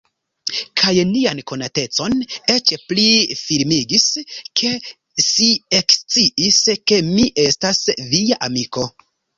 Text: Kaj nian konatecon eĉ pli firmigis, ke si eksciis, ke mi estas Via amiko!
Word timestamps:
Kaj 0.83 0.93
nian 1.09 1.41
konatecon 1.51 2.15
eĉ 2.55 2.73
pli 2.87 3.05
firmigis, 3.43 4.09
ke 4.63 4.75
si 5.29 5.53
eksciis, 5.83 6.63
ke 6.93 7.03
mi 7.13 7.33
estas 7.49 7.85
Via 8.11 8.45
amiko! 8.51 8.91